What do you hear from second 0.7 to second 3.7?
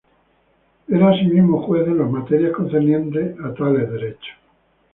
Era asimismo juez en las materias concernientes a